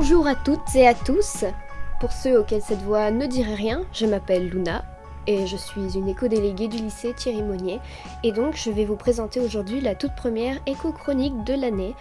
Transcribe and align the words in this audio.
Bonjour 0.00 0.28
à 0.28 0.36
toutes 0.36 0.76
et 0.76 0.86
à 0.86 0.94
tous. 0.94 1.44
Pour 1.98 2.12
ceux 2.12 2.38
auxquels 2.38 2.62
cette 2.62 2.82
voix 2.82 3.10
ne 3.10 3.26
dirait 3.26 3.56
rien, 3.56 3.82
je 3.92 4.06
m'appelle 4.06 4.48
Luna 4.48 4.84
et 5.26 5.44
je 5.48 5.56
suis 5.56 5.96
une 5.96 6.06
éco-déléguée 6.06 6.68
du 6.68 6.76
lycée 6.76 7.14
Thierry 7.14 7.42
Monnier 7.42 7.80
et 8.22 8.30
donc 8.30 8.54
je 8.54 8.70
vais 8.70 8.84
vous 8.84 8.94
présenter 8.94 9.40
aujourd'hui 9.40 9.80
la 9.80 9.96
toute 9.96 10.14
première 10.14 10.56
éco-chronique 10.66 11.42
de 11.42 11.54
l'année, 11.54 11.96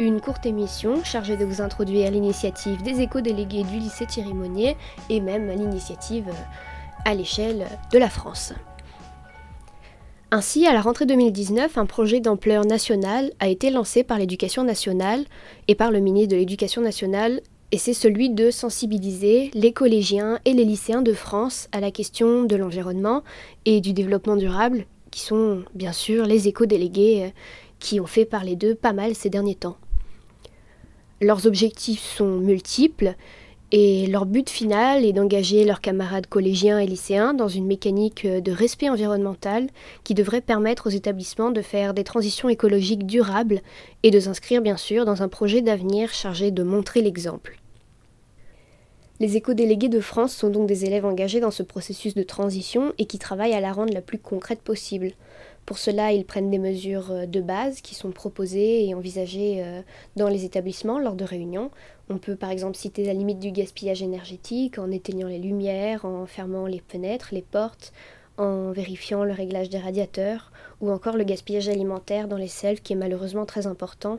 une 0.00 0.22
courte 0.22 0.46
émission 0.46 1.04
chargée 1.04 1.36
de 1.36 1.44
vous 1.44 1.60
introduire 1.60 2.10
l'initiative 2.10 2.82
des 2.82 3.02
éco-délégués 3.02 3.64
du 3.64 3.78
lycée 3.78 4.06
Thierry 4.06 4.32
Monnier 4.32 4.78
et 5.10 5.20
même 5.20 5.50
l'initiative 5.50 6.32
à 7.04 7.12
l'échelle 7.12 7.66
de 7.92 7.98
la 7.98 8.08
France. 8.08 8.54
Ainsi, 10.34 10.66
à 10.66 10.72
la 10.72 10.80
rentrée 10.80 11.04
2019, 11.04 11.76
un 11.76 11.84
projet 11.84 12.20
d'ampleur 12.20 12.64
nationale 12.64 13.32
a 13.38 13.48
été 13.48 13.68
lancé 13.68 14.02
par 14.02 14.18
l'éducation 14.18 14.64
nationale 14.64 15.26
et 15.68 15.74
par 15.74 15.90
le 15.90 16.00
ministre 16.00 16.30
de 16.30 16.36
l'Éducation 16.36 16.80
nationale, 16.80 17.42
et 17.70 17.76
c'est 17.76 17.92
celui 17.92 18.30
de 18.30 18.50
sensibiliser 18.50 19.50
les 19.52 19.74
collégiens 19.74 20.38
et 20.46 20.54
les 20.54 20.64
lycéens 20.64 21.02
de 21.02 21.12
France 21.12 21.68
à 21.70 21.80
la 21.80 21.90
question 21.90 22.44
de 22.44 22.56
l'environnement 22.56 23.22
et 23.66 23.82
du 23.82 23.92
développement 23.92 24.36
durable, 24.36 24.86
qui 25.10 25.20
sont 25.20 25.64
bien 25.74 25.92
sûr 25.92 26.24
les 26.24 26.48
éco-délégués 26.48 27.24
euh, 27.24 27.30
qui 27.78 28.00
ont 28.00 28.06
fait 28.06 28.24
parler 28.24 28.56
d'eux 28.56 28.74
pas 28.74 28.94
mal 28.94 29.14
ces 29.14 29.28
derniers 29.28 29.56
temps. 29.56 29.76
Leurs 31.20 31.46
objectifs 31.46 32.00
sont 32.16 32.38
multiples, 32.38 33.16
et 33.74 34.06
leur 34.06 34.26
but 34.26 34.50
final 34.50 35.02
est 35.06 35.14
d'engager 35.14 35.64
leurs 35.64 35.80
camarades 35.80 36.26
collégiens 36.26 36.78
et 36.78 36.86
lycéens 36.86 37.32
dans 37.32 37.48
une 37.48 37.66
mécanique 37.66 38.26
de 38.26 38.52
respect 38.52 38.90
environnemental 38.90 39.68
qui 40.04 40.12
devrait 40.12 40.42
permettre 40.42 40.88
aux 40.88 40.90
établissements 40.90 41.50
de 41.50 41.62
faire 41.62 41.94
des 41.94 42.04
transitions 42.04 42.50
écologiques 42.50 43.06
durables 43.06 43.62
et 44.02 44.10
de 44.10 44.20
s'inscrire 44.20 44.60
bien 44.60 44.76
sûr 44.76 45.06
dans 45.06 45.22
un 45.22 45.28
projet 45.28 45.62
d'avenir 45.62 46.12
chargé 46.12 46.50
de 46.50 46.62
montrer 46.62 47.00
l'exemple. 47.00 47.56
Les 49.20 49.36
éco-délégués 49.36 49.88
de 49.88 50.00
France 50.00 50.34
sont 50.34 50.50
donc 50.50 50.66
des 50.66 50.84
élèves 50.84 51.06
engagés 51.06 51.40
dans 51.40 51.50
ce 51.50 51.62
processus 51.62 52.12
de 52.14 52.24
transition 52.24 52.92
et 52.98 53.06
qui 53.06 53.18
travaillent 53.18 53.54
à 53.54 53.60
la 53.60 53.72
rendre 53.72 53.94
la 53.94 54.02
plus 54.02 54.18
concrète 54.18 54.60
possible. 54.60 55.12
Pour 55.66 55.78
cela, 55.78 56.12
ils 56.12 56.24
prennent 56.24 56.50
des 56.50 56.58
mesures 56.58 57.12
euh, 57.12 57.26
de 57.26 57.40
base 57.40 57.80
qui 57.80 57.94
sont 57.94 58.10
proposées 58.10 58.86
et 58.86 58.94
envisagées 58.94 59.62
euh, 59.64 59.82
dans 60.16 60.28
les 60.28 60.44
établissements 60.44 60.98
lors 60.98 61.14
de 61.14 61.24
réunions. 61.24 61.70
On 62.10 62.18
peut 62.18 62.36
par 62.36 62.50
exemple 62.50 62.76
citer 62.76 63.04
la 63.04 63.14
limite 63.14 63.38
du 63.38 63.52
gaspillage 63.52 64.02
énergétique 64.02 64.78
en 64.78 64.90
éteignant 64.90 65.28
les 65.28 65.38
lumières, 65.38 66.04
en 66.04 66.26
fermant 66.26 66.66
les 66.66 66.82
fenêtres, 66.88 67.28
les 67.32 67.42
portes, 67.42 67.92
en 68.38 68.72
vérifiant 68.72 69.24
le 69.24 69.32
réglage 69.32 69.68
des 69.68 69.78
radiateurs, 69.78 70.50
ou 70.80 70.90
encore 70.90 71.16
le 71.16 71.24
gaspillage 71.24 71.68
alimentaire 71.68 72.26
dans 72.26 72.36
les 72.36 72.48
selves 72.48 72.82
qui 72.82 72.94
est 72.94 72.96
malheureusement 72.96 73.46
très 73.46 73.66
important, 73.68 74.18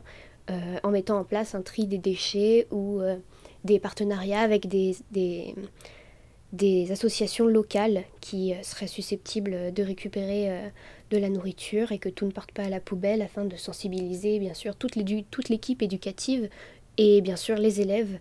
euh, 0.49 0.77
en 0.83 0.91
mettant 0.91 1.19
en 1.19 1.23
place 1.23 1.55
un 1.55 1.61
tri 1.61 1.87
des 1.87 1.97
déchets 1.97 2.67
ou 2.71 3.01
des 3.63 3.79
partenariats 3.79 4.41
avec 4.41 4.67
des, 4.67 4.95
associations 6.91 7.47
locales 7.47 8.03
qui 8.21 8.53
seraient 8.61 8.87
susceptibles 8.87 9.73
de 9.73 9.83
récupérer 9.83 10.71
de 11.13 11.19
la 11.19 11.29
nourriture 11.29 11.91
et 11.91 11.99
que 11.99 12.09
tout 12.09 12.25
ne 12.25 12.31
parte 12.31 12.51
pas 12.51 12.63
à 12.63 12.69
la 12.69 12.79
poubelle 12.79 13.21
afin 13.21 13.45
de 13.45 13.55
sensibiliser 13.55 14.39
bien 14.39 14.55
sûr 14.55 14.75
toute 14.75 14.95
l'équipe 14.95 15.81
éducative 15.83 16.49
et 16.97 17.21
bien 17.21 17.35
sûr 17.35 17.55
les 17.55 17.81
élèves 17.81 18.17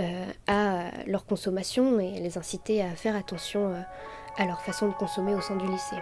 euh, 0.00 0.24
à 0.46 0.92
leur 1.06 1.26
consommation 1.26 1.98
et 1.98 2.20
les 2.20 2.38
inciter 2.38 2.80
à 2.80 2.94
faire 2.94 3.16
attention 3.16 3.72
euh, 3.72 3.80
à 4.36 4.46
leur 4.46 4.60
façon 4.60 4.86
de 4.86 4.94
consommer 4.94 5.34
au 5.34 5.40
sein 5.40 5.56
du 5.56 5.66
lycée. 5.66 5.96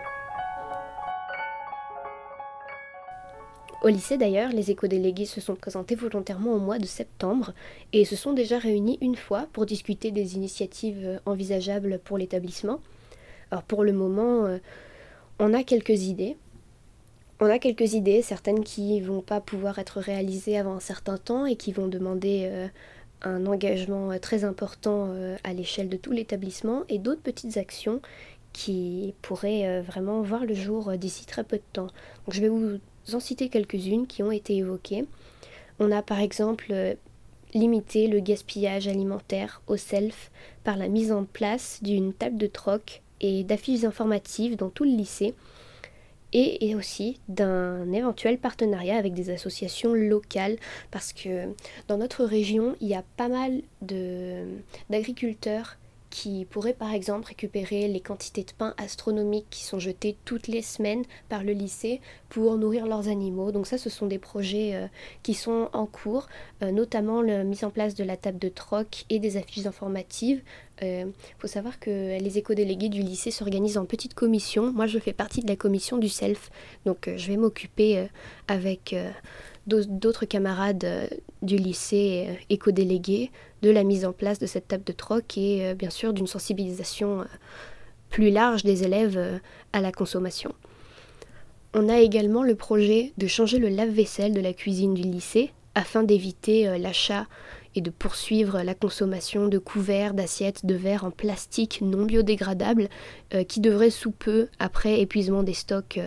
Au 3.82 3.88
lycée 3.88 4.18
d'ailleurs, 4.18 4.50
les 4.50 4.70
éco-délégués 4.70 5.24
se 5.24 5.40
sont 5.40 5.54
présentés 5.54 5.94
volontairement 5.94 6.52
au 6.52 6.58
mois 6.58 6.78
de 6.78 6.86
septembre 6.86 7.54
et 7.94 8.04
se 8.04 8.16
sont 8.16 8.34
déjà 8.34 8.58
réunis 8.58 8.98
une 9.00 9.16
fois 9.16 9.46
pour 9.54 9.64
discuter 9.64 10.10
des 10.10 10.34
initiatives 10.34 11.18
envisageables 11.24 11.98
pour 12.04 12.18
l'établissement. 12.18 12.80
Alors 13.50 13.62
pour 13.62 13.84
le 13.84 13.92
moment, 13.92 14.44
euh, 14.44 14.58
on 15.38 15.52
a 15.54 15.62
quelques 15.62 16.04
idées. 16.04 16.36
On 17.40 17.46
a 17.46 17.58
quelques 17.58 17.92
idées, 17.92 18.22
certaines 18.22 18.64
qui 18.64 19.00
vont 19.00 19.20
pas 19.20 19.40
pouvoir 19.40 19.78
être 19.78 20.00
réalisées 20.00 20.56
avant 20.56 20.74
un 20.74 20.80
certain 20.80 21.18
temps 21.18 21.44
et 21.44 21.56
qui 21.56 21.70
vont 21.72 21.86
demander 21.86 22.44
euh, 22.46 22.68
un 23.20 23.44
engagement 23.44 24.10
euh, 24.10 24.18
très 24.18 24.44
important 24.44 25.08
euh, 25.10 25.36
à 25.44 25.52
l'échelle 25.52 25.90
de 25.90 25.98
tout 25.98 26.12
l'établissement 26.12 26.84
et 26.88 26.98
d'autres 26.98 27.20
petites 27.20 27.58
actions 27.58 28.00
qui 28.54 29.14
pourraient 29.20 29.82
vraiment 29.82 30.22
voir 30.22 30.46
le 30.46 30.54
jour 30.54 30.96
d'ici 30.96 31.26
très 31.26 31.44
peu 31.44 31.58
de 31.58 31.62
temps. 31.74 31.88
Je 32.28 32.40
vais 32.40 32.48
vous 32.48 32.78
en 33.12 33.20
citer 33.20 33.50
quelques-unes 33.50 34.06
qui 34.06 34.22
ont 34.22 34.32
été 34.32 34.56
évoquées. 34.56 35.04
On 35.78 35.92
a 35.92 36.00
par 36.00 36.20
exemple 36.20 36.96
limité 37.52 38.06
le 38.06 38.20
gaspillage 38.20 38.88
alimentaire 38.88 39.60
au 39.66 39.76
self 39.76 40.30
par 40.64 40.78
la 40.78 40.88
mise 40.88 41.12
en 41.12 41.24
place 41.24 41.80
d'une 41.82 42.14
table 42.14 42.38
de 42.38 42.46
troc 42.46 43.02
et 43.20 43.44
d'affiches 43.44 43.84
informatives 43.84 44.56
dans 44.56 44.70
tout 44.70 44.84
le 44.84 44.90
lycée 44.90 45.34
et, 46.32 46.74
aussi 46.74 47.18
d'un 47.28 47.92
éventuel 47.92 48.38
partenariat 48.38 48.96
avec 48.96 49.14
des 49.14 49.30
associations 49.30 49.94
locales 49.94 50.56
parce 50.90 51.12
que 51.12 51.48
dans 51.88 51.96
notre 51.96 52.24
région 52.24 52.76
il 52.80 52.88
y 52.88 52.94
a 52.94 53.04
pas 53.16 53.28
mal 53.28 53.62
d'agriculteurs 53.80 55.78
qui 56.16 56.46
pourraient 56.46 56.72
par 56.72 56.94
exemple 56.94 57.26
récupérer 57.28 57.88
les 57.88 58.00
quantités 58.00 58.42
de 58.42 58.52
pain 58.56 58.74
astronomiques 58.78 59.48
qui 59.50 59.64
sont 59.64 59.78
jetées 59.78 60.16
toutes 60.24 60.46
les 60.46 60.62
semaines 60.62 61.04
par 61.28 61.44
le 61.44 61.52
lycée 61.52 62.00
pour 62.30 62.56
nourrir 62.56 62.86
leurs 62.86 63.08
animaux. 63.08 63.52
Donc 63.52 63.66
ça, 63.66 63.76
ce 63.76 63.90
sont 63.90 64.06
des 64.06 64.18
projets 64.18 64.74
euh, 64.74 64.86
qui 65.22 65.34
sont 65.34 65.68
en 65.74 65.84
cours, 65.84 66.28
euh, 66.62 66.70
notamment 66.70 67.20
la 67.20 67.44
mise 67.44 67.64
en 67.64 67.70
place 67.70 67.94
de 67.94 68.02
la 68.04 68.16
table 68.16 68.38
de 68.38 68.48
troc 68.48 69.04
et 69.10 69.18
des 69.18 69.36
affiches 69.36 69.66
informatives. 69.66 70.42
Il 70.82 70.86
euh, 70.86 71.04
faut 71.38 71.46
savoir 71.46 71.78
que 71.78 72.18
les 72.20 72.38
éco-délégués 72.38 72.90
du 72.90 73.00
lycée 73.00 73.30
s'organisent 73.30 73.78
en 73.78 73.86
petites 73.86 74.14
commissions. 74.14 74.72
Moi, 74.72 74.86
je 74.86 74.98
fais 74.98 75.12
partie 75.12 75.40
de 75.40 75.48
la 75.48 75.56
commission 75.56 75.96
du 75.96 76.08
self, 76.08 76.50
donc 76.84 77.10
je 77.16 77.26
vais 77.28 77.36
m'occuper 77.36 78.08
avec 78.46 78.94
d'autres 79.66 80.26
camarades 80.26 80.84
euh, 80.84 81.06
du 81.42 81.56
lycée 81.56 82.26
euh, 82.28 82.34
éco-délégués 82.50 83.30
de 83.62 83.70
la 83.70 83.84
mise 83.84 84.04
en 84.04 84.12
place 84.12 84.38
de 84.38 84.46
cette 84.46 84.68
table 84.68 84.84
de 84.84 84.92
troc 84.92 85.36
et 85.36 85.66
euh, 85.66 85.74
bien 85.74 85.90
sûr 85.90 86.12
d'une 86.12 86.26
sensibilisation 86.26 87.24
plus 88.10 88.30
large 88.30 88.62
des 88.62 88.84
élèves 88.84 89.40
à 89.72 89.80
la 89.80 89.90
consommation. 89.90 90.54
On 91.74 91.88
a 91.88 91.98
également 91.98 92.44
le 92.44 92.54
projet 92.54 93.12
de 93.18 93.26
changer 93.26 93.58
le 93.58 93.68
lave-vaisselle 93.68 94.32
de 94.32 94.40
la 94.40 94.52
cuisine 94.52 94.94
du 94.94 95.02
lycée 95.02 95.50
afin 95.74 96.04
d'éviter 96.04 96.78
l'achat 96.78 97.26
et 97.76 97.80
de 97.80 97.90
poursuivre 97.90 98.62
la 98.62 98.74
consommation 98.74 99.48
de 99.48 99.58
couverts, 99.58 100.14
d'assiettes, 100.14 100.66
de 100.66 100.74
verres 100.74 101.04
en 101.04 101.10
plastique 101.10 101.80
non 101.82 102.04
biodégradable 102.04 102.88
qui 103.48 103.60
devraient 103.60 103.90
sous 103.90 104.10
peu, 104.10 104.48
après 104.58 105.00
épuisement 105.00 105.42
des 105.42 105.54
stocks 105.54 106.00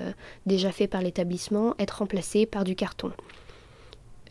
déjà 0.45 0.71
faits 0.71 0.89
par 0.89 1.01
l'établissement, 1.01 1.75
être 1.79 1.99
remplacés 1.99 2.45
par 2.45 2.63
du 2.63 2.75
carton. 2.75 3.11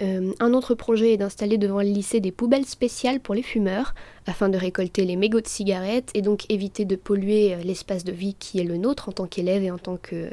Euh, 0.00 0.32
un 0.38 0.54
autre 0.54 0.74
projet 0.74 1.14
est 1.14 1.16
d'installer 1.16 1.58
devant 1.58 1.80
le 1.80 1.88
lycée 1.88 2.20
des 2.20 2.30
poubelles 2.30 2.66
spéciales 2.66 3.20
pour 3.20 3.34
les 3.34 3.42
fumeurs, 3.42 3.94
afin 4.26 4.48
de 4.48 4.56
récolter 4.56 5.04
les 5.04 5.16
mégots 5.16 5.40
de 5.40 5.48
cigarettes 5.48 6.10
et 6.14 6.22
donc 6.22 6.48
éviter 6.50 6.84
de 6.84 6.94
polluer 6.94 7.54
euh, 7.54 7.58
l'espace 7.58 8.04
de 8.04 8.12
vie 8.12 8.34
qui 8.34 8.60
est 8.60 8.64
le 8.64 8.76
nôtre 8.76 9.08
en 9.08 9.12
tant 9.12 9.26
qu'élève 9.26 9.62
et 9.62 9.70
en 9.70 9.78
tant 9.78 9.96
que 9.96 10.30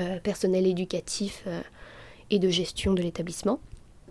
euh, 0.00 0.18
personnel 0.20 0.66
éducatif 0.66 1.46
et 2.30 2.38
de 2.38 2.48
gestion 2.48 2.94
de 2.94 3.02
l'établissement. 3.02 3.60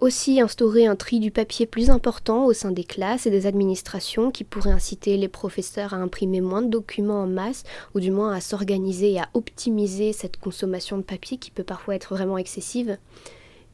Aussi 0.01 0.41
instaurer 0.41 0.87
un 0.87 0.95
tri 0.95 1.19
du 1.19 1.29
papier 1.29 1.67
plus 1.67 1.91
important 1.91 2.45
au 2.45 2.53
sein 2.53 2.71
des 2.71 2.83
classes 2.83 3.27
et 3.27 3.29
des 3.29 3.45
administrations 3.45 4.31
qui 4.31 4.43
pourrait 4.43 4.71
inciter 4.71 5.15
les 5.15 5.27
professeurs 5.27 5.93
à 5.93 5.97
imprimer 5.97 6.41
moins 6.41 6.63
de 6.63 6.69
documents 6.69 7.21
en 7.21 7.27
masse 7.27 7.61
ou 7.93 7.99
du 7.99 8.09
moins 8.09 8.33
à 8.33 8.41
s'organiser 8.41 9.11
et 9.11 9.19
à 9.19 9.29
optimiser 9.35 10.11
cette 10.11 10.37
consommation 10.37 10.97
de 10.97 11.03
papier 11.03 11.37
qui 11.37 11.51
peut 11.51 11.63
parfois 11.63 11.93
être 11.93 12.15
vraiment 12.15 12.39
excessive. 12.39 12.97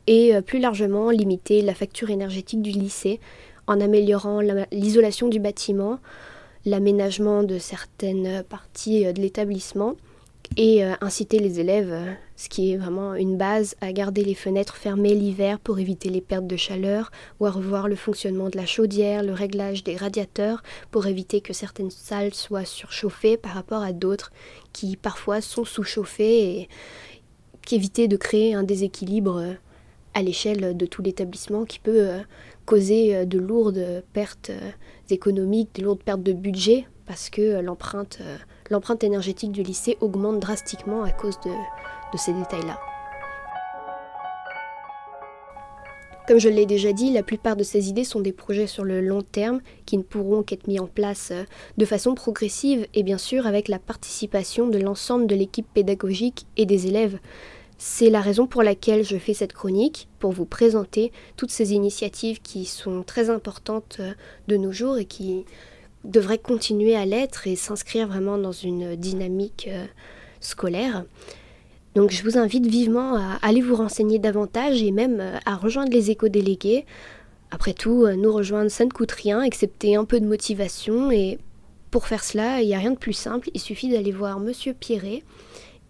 Et 0.08 0.36
euh, 0.36 0.42
plus 0.42 0.60
largement 0.60 1.12
limiter 1.12 1.62
la 1.62 1.74
facture 1.74 2.10
énergétique 2.10 2.62
du 2.62 2.72
lycée 2.72 3.22
en 3.66 3.80
améliorant 3.80 4.42
l'isolation 4.74 5.30
du 5.30 5.40
bâtiment, 5.40 5.98
l'aménagement 6.66 7.44
de 7.44 7.58
certaines 7.58 8.44
parties 8.44 9.06
euh, 9.06 9.14
de 9.14 9.22
l'établissement 9.22 9.96
et 10.56 10.84
euh, 10.84 10.94
inciter 11.02 11.40
les 11.40 11.60
élèves, 11.60 11.94
ce 12.36 12.50
qui 12.50 12.72
est 12.72 12.78
vraiment 12.78 13.16
une 13.16 13.38
base, 13.38 13.76
à 13.82 13.92
garder 13.92 14.24
les 14.24 14.34
fenêtres 14.34 14.76
fermées 14.76 15.14
l'hiver 15.14 15.60
pour 15.60 15.80
éviter 15.80 16.10
les 16.10 16.22
pertes 16.22 16.48
de 16.48 16.56
chaleur 16.56 17.12
ou 17.40 17.46
à 17.46 17.52
revoir 17.52 17.88
le 17.88 17.96
fonctionnement 17.96 18.50
de 18.50 18.58
la 18.58 18.66
chaudière, 18.66 19.24
le 19.24 19.34
réglage 19.34 19.84
des 19.84 19.96
radiateurs 19.96 20.64
pour 20.92 21.08
éviter 21.08 21.42
que 21.42 21.54
certaines 21.54 21.92
salles 21.92 22.34
soient 22.34 22.66
surchauffées 22.66 23.38
par 23.38 23.54
rapport 23.54 23.82
à 23.82 23.94
d'autres 23.94 24.32
qui 24.74 24.96
parfois 24.96 25.42
sont 25.42 25.66
sous-chauffées 25.66 26.62
et 26.62 26.70
qu'éviter 27.62 28.08
de 28.08 28.18
créer 28.18 28.54
un 28.54 28.64
déséquilibre 28.64 29.58
à 30.14 30.24
l'échelle 30.24 30.76
de 30.76 30.86
tout 30.88 31.04
l'établissement 31.04 31.66
qui 31.66 31.80
peut 31.80 32.10
euh, 32.10 32.20
causer 32.66 33.16
euh, 33.16 33.26
de 33.26 33.38
lourdes 33.38 34.04
pertes 34.14 34.50
euh, 34.50 34.72
économiques, 35.12 35.76
de 35.76 35.84
lourdes 35.84 36.02
pertes 36.02 36.24
de 36.24 36.34
budget 36.34 36.88
parce 37.08 37.30
que 37.30 37.62
l'empreinte, 37.62 38.20
l'empreinte 38.70 39.04
énergétique 39.04 39.52
du 39.52 39.64
lycée 39.64 39.98
augmente 40.02 40.40
drastiquement 40.40 41.04
à 41.04 41.12
cause 41.12 41.40
de, 41.40 41.50
de 41.50 42.18
ces 42.18 42.34
détails-là. 42.34 42.80
Comme 46.28 46.40
je 46.40 46.50
l'ai 46.50 46.66
déjà 46.66 46.92
dit, 46.92 47.14
la 47.14 47.24
plupart 47.24 47.56
de 47.56 47.64
ces 47.64 47.88
idées 47.88 48.04
sont 48.04 48.20
des 48.20 48.34
projets 48.34 48.68
sur 48.68 48.84
le 48.84 49.00
long 49.00 49.22
terme 49.22 49.62
qui 49.86 49.98
ne 49.98 50.04
pourront 50.04 50.44
qu'être 50.44 50.68
mis 50.68 50.78
en 50.78 50.86
place 50.86 51.30
euh, 51.32 51.46
de 51.78 51.86
façon 51.86 52.16
progressive 52.16 52.86
et 52.94 53.04
bien 53.04 53.18
sûr 53.18 53.48
avec 53.48 53.70
la 53.70 53.80
participation 53.80 54.68
de 54.68 54.78
l'ensemble 54.78 55.26
de 55.26 55.36
l'équipe 55.36 55.68
pédagogique 55.74 56.46
et 56.58 56.66
des 56.66 56.88
élèves. 56.88 57.18
C'est 57.78 58.10
la 58.10 58.20
raison 58.20 58.46
pour 58.46 58.62
laquelle 58.62 59.06
je 59.06 59.18
fais 59.18 59.34
cette 59.34 59.54
chronique, 59.54 60.10
pour 60.20 60.34
vous 60.34 60.46
présenter 60.46 61.14
toutes 61.38 61.52
ces 61.52 61.72
initiatives 61.72 62.42
qui 62.42 62.66
sont 62.66 63.04
très 63.04 63.30
importantes 63.30 63.98
euh, 64.02 64.12
de 64.50 64.58
nos 64.58 64.74
jours 64.74 64.98
et 64.98 65.06
qui 65.06 65.46
devraient 66.04 66.38
continuer 66.38 66.96
à 66.96 67.06
l'être 67.06 67.48
et 67.48 67.56
s'inscrire 67.56 68.08
vraiment 68.08 68.38
dans 68.38 68.52
une 68.52 68.96
dynamique 68.96 69.70
euh, 69.72 69.86
scolaire. 70.40 71.06
Donc 71.96 72.12
je 72.12 72.24
vous 72.24 72.38
invite 72.38 72.66
vivement 72.66 73.16
à 73.16 73.40
aller 73.42 73.62
vous 73.62 73.76
renseigner 73.76 74.20
davantage 74.20 74.82
et 74.84 74.92
même 74.92 75.20
euh, 75.20 75.38
à 75.46 75.56
rejoindre 75.56 75.92
les 75.92 76.12
éco-délégués. 76.12 76.86
Après 77.52 77.74
tout, 77.74 78.06
euh, 78.06 78.16
nous 78.16 78.32
rejoindre, 78.32 78.70
ça 78.70 78.86
ne 78.86 78.90
coûte 78.90 79.12
rien, 79.12 79.42
excepté 79.42 79.96
un 79.96 80.06
peu 80.06 80.20
de 80.20 80.26
motivation. 80.26 81.12
Et 81.12 81.40
pour 81.92 82.08
faire 82.08 82.24
cela, 82.24 82.62
il 82.62 82.68
n'y 82.68 82.76
a 82.76 82.80
rien 82.80 82.92
de 82.92 82.98
plus 82.98 83.14
simple. 83.14 83.50
Il 83.54 83.60
suffit 83.60 83.90
d'aller 83.90 84.12
voir 84.12 84.40
Monsieur 84.40 84.74
Pierret 84.74 85.24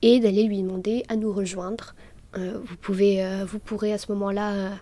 et 0.01 0.19
d'aller 0.19 0.43
lui 0.43 0.61
demander 0.61 1.03
à 1.09 1.15
nous 1.15 1.33
rejoindre. 1.33 1.95
Vous, 2.35 2.75
pouvez, 2.79 3.25
vous 3.47 3.57
pourrez 3.57 3.93
à 3.93 3.97
ce 3.97 4.11
moment-là 4.11 4.77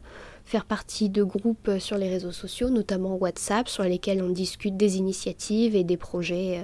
faire 0.45 0.65
partie 0.65 1.09
de 1.09 1.23
groupes 1.23 1.71
sur 1.79 1.97
les 1.97 2.09
réseaux 2.09 2.31
sociaux, 2.31 2.69
notamment 2.69 3.15
WhatsApp, 3.15 3.67
sur 3.67 3.83
lesquels 3.83 4.21
on 4.21 4.29
discute 4.29 4.77
des 4.77 4.97
initiatives 4.97 5.75
et 5.75 5.83
des 5.83 5.97
projets 5.97 6.61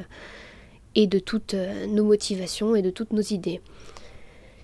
et 0.95 1.07
de 1.07 1.19
toutes 1.19 1.56
nos 1.88 2.04
motivations 2.04 2.75
et 2.75 2.81
de 2.81 2.89
toutes 2.89 3.13
nos 3.13 3.22
idées. 3.22 3.62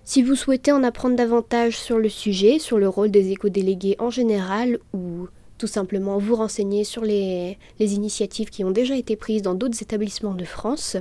Si 0.03 0.23
vous 0.23 0.35
souhaitez 0.35 0.71
en 0.71 0.83
apprendre 0.83 1.17
davantage 1.17 1.77
sur 1.77 1.97
le 1.97 2.07
sujet, 2.07 2.59
sur 2.59 2.77
le 2.77 2.87
rôle 2.87 3.11
des 3.11 3.31
éco-délégués 3.31 3.97
en 3.99 4.09
général, 4.09 4.79
ou 4.93 5.27
tout 5.57 5.67
simplement 5.67 6.17
vous 6.17 6.35
renseigner 6.35 6.83
sur 6.83 7.03
les, 7.03 7.57
initiatives 7.79 8.49
qui 8.49 8.63
ont 8.63 8.71
déjà 8.71 8.95
été 8.95 9.15
prises 9.15 9.41
dans 9.41 9.55
d'autres 9.55 9.81
établissements 9.81 10.33
de 10.33 10.45
France, 10.45 10.97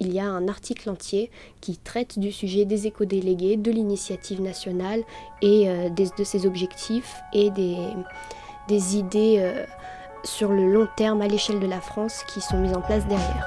il 0.00 0.12
y 0.12 0.18
a 0.18 0.26
un 0.26 0.48
article 0.48 0.90
entier 0.90 1.30
qui 1.60 1.76
traite 1.76 2.18
du 2.18 2.32
sujet 2.32 2.64
des 2.64 2.88
éco-délégués, 2.88 3.56
de 3.56 3.70
l'initiative 3.70 4.40
nationale 4.40 5.04
et 5.42 5.68
euh, 5.68 5.90
de 5.90 6.24
ses 6.24 6.46
objectifs 6.46 7.20
et 7.32 7.50
des, 7.50 7.76
des 8.68 8.96
idées 8.96 9.64
sur 10.24 10.52
le 10.52 10.70
long 10.70 10.88
terme 10.96 11.22
à 11.22 11.28
l'échelle 11.28 11.60
de 11.60 11.66
la 11.66 11.80
France 11.80 12.24
qui 12.26 12.40
sont 12.40 12.58
mises 12.58 12.74
en 12.74 12.80
place 12.80 13.06
derrière. 13.06 13.46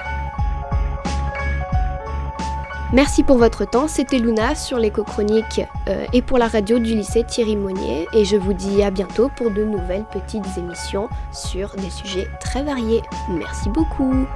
Merci 2.92 3.24
pour 3.24 3.36
votre 3.36 3.64
temps, 3.64 3.88
c'était 3.88 4.18
Luna 4.18 4.54
sur 4.54 4.78
l'éco-chronique 4.78 5.60
euh, 5.88 6.06
et 6.12 6.22
pour 6.22 6.38
la 6.38 6.46
radio 6.46 6.78
du 6.78 6.94
lycée 6.94 7.24
Thierry 7.24 7.56
Monnier 7.56 8.06
et 8.12 8.24
je 8.24 8.36
vous 8.36 8.52
dis 8.52 8.82
à 8.84 8.92
bientôt 8.92 9.28
pour 9.36 9.50
de 9.50 9.64
nouvelles 9.64 10.04
petites 10.04 10.46
émissions 10.56 11.08
sur 11.32 11.74
des 11.74 11.90
sujets 11.90 12.28
très 12.40 12.62
variés. 12.62 13.02
Merci 13.28 13.70
beaucoup 13.70 14.26